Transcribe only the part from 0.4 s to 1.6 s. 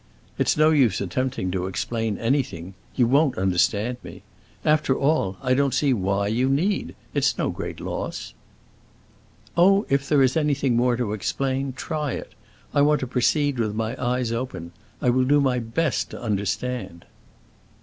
no use attempting